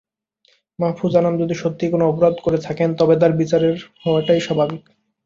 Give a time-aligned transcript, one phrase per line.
[0.79, 3.61] মাহ্ফুজ আনাম যদি সত্যিই কোনো অপরাধ করে থাকেন, তবে তাঁর বিচার
[4.03, 4.83] হওয়াই স্বাভাবিক।